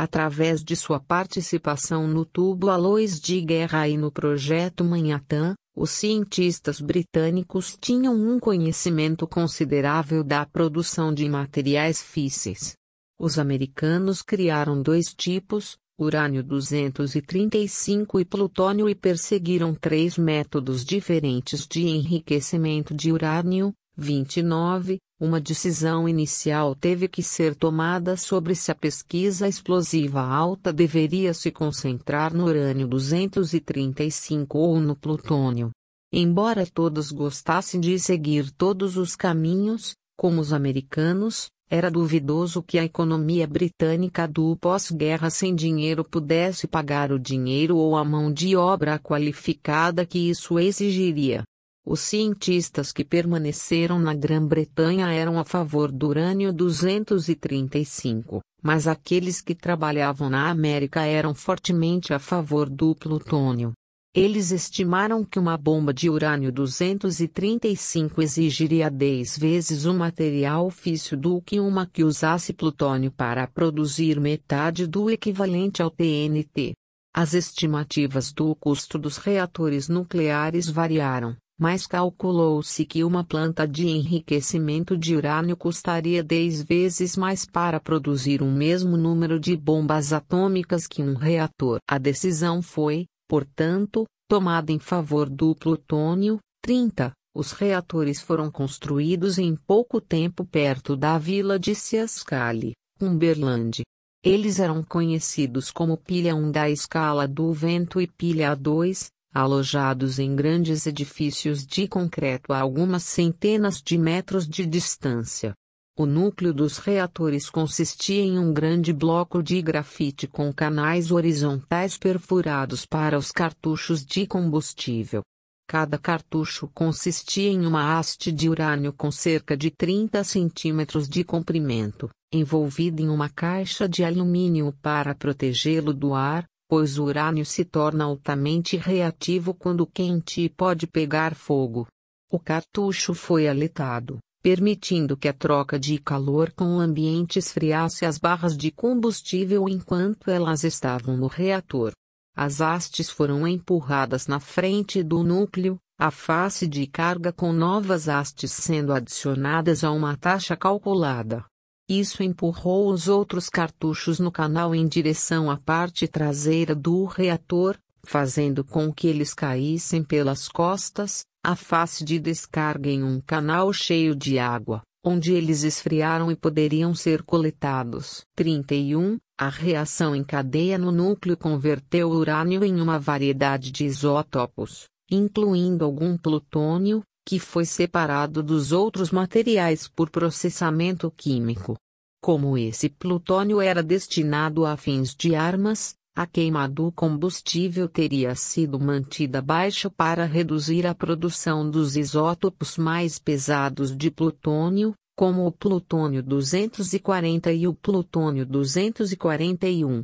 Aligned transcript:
através 0.00 0.64
de 0.64 0.74
sua 0.74 0.98
participação 0.98 2.08
no 2.08 2.24
tubo 2.24 2.70
Alois 2.70 3.20
de 3.20 3.38
Guerra 3.38 3.86
e 3.86 3.98
no 3.98 4.10
projeto 4.10 4.82
Manhattan, 4.82 5.54
os 5.76 5.90
cientistas 5.90 6.80
britânicos 6.80 7.76
tinham 7.78 8.14
um 8.14 8.40
conhecimento 8.40 9.26
considerável 9.26 10.24
da 10.24 10.46
produção 10.46 11.12
de 11.12 11.28
materiais 11.28 12.00
físseis. 12.00 12.72
Os 13.18 13.38
americanos 13.38 14.22
criaram 14.22 14.80
dois 14.80 15.12
tipos, 15.12 15.76
urânio-235 15.98 18.22
e 18.22 18.24
plutônio 18.24 18.88
e 18.88 18.94
perseguiram 18.94 19.74
três 19.74 20.16
métodos 20.16 20.82
diferentes 20.82 21.66
de 21.66 21.82
enriquecimento 21.82 22.94
de 22.94 23.12
urânio, 23.12 23.70
29, 24.00 24.98
uma 25.20 25.38
decisão 25.38 26.08
inicial 26.08 26.74
teve 26.74 27.06
que 27.06 27.22
ser 27.22 27.54
tomada 27.54 28.16
sobre 28.16 28.54
se 28.54 28.72
a 28.72 28.74
pesquisa 28.74 29.46
explosiva 29.46 30.22
alta 30.22 30.72
deveria 30.72 31.34
se 31.34 31.50
concentrar 31.50 32.32
no 32.32 32.46
urânio 32.46 32.88
235 32.88 34.58
ou 34.58 34.80
no 34.80 34.96
plutônio. 34.96 35.70
Embora 36.10 36.66
todos 36.66 37.12
gostassem 37.12 37.78
de 37.78 37.98
seguir 37.98 38.50
todos 38.50 38.96
os 38.96 39.14
caminhos, 39.14 39.94
como 40.16 40.40
os 40.40 40.52
americanos, 40.52 41.48
era 41.68 41.90
duvidoso 41.90 42.62
que 42.62 42.78
a 42.78 42.84
economia 42.84 43.46
britânica 43.46 44.26
do 44.26 44.56
pós-guerra 44.56 45.30
sem 45.30 45.54
dinheiro 45.54 46.02
pudesse 46.02 46.66
pagar 46.66 47.12
o 47.12 47.18
dinheiro 47.18 47.76
ou 47.76 47.96
a 47.96 48.04
mão 48.04 48.32
de 48.32 48.56
obra 48.56 48.98
qualificada 48.98 50.04
que 50.04 50.18
isso 50.18 50.58
exigiria. 50.58 51.44
Os 51.84 52.00
cientistas 52.00 52.92
que 52.92 53.02
permaneceram 53.04 53.98
na 53.98 54.12
Grã-Bretanha 54.14 55.10
eram 55.12 55.38
a 55.38 55.44
favor 55.44 55.90
do 55.90 56.08
urânio 56.08 56.52
235, 56.52 58.42
mas 58.62 58.86
aqueles 58.86 59.40
que 59.40 59.54
trabalhavam 59.54 60.28
na 60.28 60.50
América 60.50 61.06
eram 61.06 61.34
fortemente 61.34 62.12
a 62.12 62.18
favor 62.18 62.68
do 62.68 62.94
plutônio. 62.94 63.72
Eles 64.14 64.50
estimaram 64.50 65.24
que 65.24 65.38
uma 65.38 65.56
bomba 65.56 65.94
de 65.94 66.10
urânio 66.10 66.52
235 66.52 68.20
exigiria 68.20 68.90
10 68.90 69.38
vezes 69.38 69.84
o 69.86 69.94
material 69.94 70.68
físsil 70.68 71.16
do 71.16 71.40
que 71.40 71.60
uma 71.60 71.86
que 71.86 72.04
usasse 72.04 72.52
plutônio 72.52 73.10
para 73.10 73.46
produzir 73.46 74.20
metade 74.20 74.86
do 74.86 75.08
equivalente 75.08 75.80
ao 75.80 75.90
TNT. 75.90 76.74
As 77.14 77.34
estimativas 77.34 78.32
do 78.32 78.54
custo 78.54 78.98
dos 78.98 79.16
reatores 79.16 79.88
nucleares 79.88 80.68
variaram, 80.68 81.36
mas 81.60 81.86
calculou-se 81.86 82.86
que 82.86 83.04
uma 83.04 83.22
planta 83.22 83.68
de 83.68 83.86
enriquecimento 83.86 84.96
de 84.96 85.14
urânio 85.14 85.54
custaria 85.54 86.24
10 86.24 86.62
vezes 86.62 87.18
mais 87.18 87.44
para 87.44 87.78
produzir 87.78 88.40
o 88.40 88.46
mesmo 88.46 88.96
número 88.96 89.38
de 89.38 89.54
bombas 89.54 90.10
atômicas 90.10 90.86
que 90.86 91.02
um 91.02 91.12
reator. 91.12 91.78
A 91.86 91.98
decisão 91.98 92.62
foi, 92.62 93.04
portanto, 93.28 94.06
tomada 94.26 94.72
em 94.72 94.78
favor 94.78 95.28
do 95.28 95.54
plutônio. 95.54 96.38
30. 96.62 97.12
Os 97.34 97.52
reatores 97.52 98.22
foram 98.22 98.50
construídos 98.50 99.38
em 99.38 99.54
pouco 99.54 100.00
tempo 100.00 100.46
perto 100.46 100.96
da 100.96 101.18
vila 101.18 101.58
de 101.58 101.74
Ciascali, 101.74 102.72
Cumberland. 102.98 103.82
Eles 104.24 104.58
eram 104.58 104.82
conhecidos 104.82 105.70
como 105.70 105.96
pilha 105.96 106.34
1 106.34 106.50
da 106.50 106.70
escala 106.70 107.28
do 107.28 107.52
vento 107.52 108.00
e 108.00 108.06
pilha 108.06 108.54
2, 108.54 109.08
alojados 109.32 110.18
em 110.18 110.34
grandes 110.34 110.86
edifícios 110.86 111.64
de 111.64 111.86
concreto 111.86 112.52
a 112.52 112.60
algumas 112.60 113.04
centenas 113.04 113.80
de 113.80 113.96
metros 113.96 114.46
de 114.46 114.66
distância. 114.66 115.54
O 115.96 116.06
núcleo 116.06 116.54
dos 116.54 116.78
reatores 116.78 117.50
consistia 117.50 118.22
em 118.22 118.38
um 118.38 118.52
grande 118.52 118.92
bloco 118.92 119.42
de 119.42 119.60
grafite 119.60 120.26
com 120.26 120.52
canais 120.52 121.10
horizontais 121.10 121.98
perfurados 121.98 122.86
para 122.86 123.18
os 123.18 123.30
cartuchos 123.30 124.04
de 124.04 124.26
combustível. 124.26 125.22
Cada 125.68 125.98
cartucho 125.98 126.68
consistia 126.74 127.50
em 127.50 127.64
uma 127.66 127.96
haste 127.96 128.32
de 128.32 128.48
urânio 128.48 128.92
com 128.92 129.10
cerca 129.10 129.56
de 129.56 129.70
30 129.70 130.24
centímetros 130.24 131.08
de 131.08 131.22
comprimento, 131.22 132.10
envolvida 132.32 133.02
em 133.02 133.08
uma 133.08 133.28
caixa 133.28 133.88
de 133.88 134.02
alumínio 134.02 134.74
para 134.82 135.14
protegê-lo 135.14 135.92
do 135.92 136.14
ar, 136.14 136.44
pois 136.70 136.98
o 136.98 137.04
urânio 137.06 137.44
se 137.44 137.64
torna 137.64 138.04
altamente 138.04 138.76
reativo 138.76 139.52
quando 139.52 139.84
quente 139.84 140.42
e 140.42 140.48
pode 140.48 140.86
pegar 140.86 141.34
fogo. 141.34 141.88
O 142.30 142.38
cartucho 142.38 143.12
foi 143.12 143.48
aletado, 143.48 144.20
permitindo 144.40 145.16
que 145.16 145.26
a 145.26 145.32
troca 145.32 145.80
de 145.80 145.98
calor 145.98 146.52
com 146.52 146.76
o 146.76 146.78
ambiente 146.78 147.40
esfriasse 147.40 148.06
as 148.06 148.18
barras 148.18 148.56
de 148.56 148.70
combustível 148.70 149.68
enquanto 149.68 150.30
elas 150.30 150.62
estavam 150.62 151.16
no 151.16 151.26
reator. 151.26 151.90
As 152.36 152.60
hastes 152.60 153.10
foram 153.10 153.48
empurradas 153.48 154.28
na 154.28 154.38
frente 154.38 155.02
do 155.02 155.24
núcleo, 155.24 155.76
a 155.98 156.12
face 156.12 156.68
de 156.68 156.86
carga 156.86 157.32
com 157.32 157.52
novas 157.52 158.08
hastes 158.08 158.52
sendo 158.52 158.92
adicionadas 158.92 159.82
a 159.82 159.90
uma 159.90 160.16
taxa 160.16 160.56
calculada. 160.56 161.44
Isso 161.90 162.22
empurrou 162.22 162.88
os 162.88 163.08
outros 163.08 163.48
cartuchos 163.48 164.20
no 164.20 164.30
canal 164.30 164.72
em 164.72 164.86
direção 164.86 165.50
à 165.50 165.56
parte 165.56 166.06
traseira 166.06 166.72
do 166.72 167.04
reator, 167.04 167.76
fazendo 168.04 168.62
com 168.62 168.94
que 168.94 169.08
eles 169.08 169.34
caíssem 169.34 170.04
pelas 170.04 170.46
costas, 170.46 171.24
a 171.44 171.56
face 171.56 172.04
de 172.04 172.20
descarga 172.20 172.88
em 172.88 173.02
um 173.02 173.20
canal 173.20 173.72
cheio 173.72 174.14
de 174.14 174.38
água, 174.38 174.82
onde 175.04 175.32
eles 175.32 175.64
esfriaram 175.64 176.30
e 176.30 176.36
poderiam 176.36 176.94
ser 176.94 177.24
coletados. 177.24 178.24
31. 178.36 179.18
A 179.36 179.48
reação 179.48 180.14
em 180.14 180.22
cadeia 180.22 180.78
no 180.78 180.92
núcleo 180.92 181.36
converteu 181.36 182.10
o 182.10 182.14
urânio 182.14 182.62
em 182.64 182.80
uma 182.80 183.00
variedade 183.00 183.72
de 183.72 183.84
isótopos, 183.84 184.84
incluindo 185.10 185.84
algum 185.84 186.16
plutônio, 186.16 187.02
que 187.30 187.38
foi 187.38 187.64
separado 187.64 188.42
dos 188.42 188.72
outros 188.72 189.12
materiais 189.12 189.86
por 189.86 190.10
processamento 190.10 191.08
químico. 191.16 191.76
Como 192.20 192.58
esse 192.58 192.88
plutônio 192.88 193.60
era 193.60 193.84
destinado 193.84 194.66
a 194.66 194.76
fins 194.76 195.14
de 195.14 195.36
armas, 195.36 195.94
a 196.12 196.26
queima 196.26 196.68
do 196.68 196.90
combustível 196.90 197.88
teria 197.88 198.34
sido 198.34 198.80
mantida 198.80 199.40
baixa 199.40 199.88
para 199.88 200.24
reduzir 200.24 200.84
a 200.88 200.92
produção 200.92 201.70
dos 201.70 201.96
isótopos 201.96 202.76
mais 202.76 203.16
pesados 203.16 203.96
de 203.96 204.10
plutônio, 204.10 204.92
como 205.16 205.46
o 205.46 205.52
plutônio 205.52 206.24
240 206.24 207.52
e 207.52 207.68
o 207.68 207.72
plutônio 207.72 208.44
241. 208.44 209.98